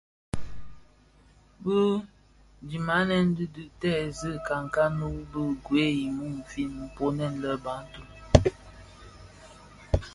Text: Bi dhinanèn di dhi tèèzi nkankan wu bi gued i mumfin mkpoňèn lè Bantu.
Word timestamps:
Bi 1.63 1.77
dhinanèn 2.67 3.27
di 3.37 3.45
dhi 3.55 3.65
tèèzi 3.81 4.29
nkankan 4.37 4.93
wu 5.11 5.19
bi 5.31 5.41
gued 5.63 5.87
i 6.05 6.07
mumfin 6.17 6.71
mkpoňèn 6.85 7.33
lè 7.43 7.51
Bantu. 7.63 8.01